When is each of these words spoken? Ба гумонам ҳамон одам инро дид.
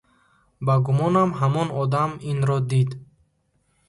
Ба 0.65 0.75
гумонам 0.85 1.29
ҳамон 1.39 1.67
одам 1.81 2.11
инро 2.31 2.57
дид. 2.69 2.89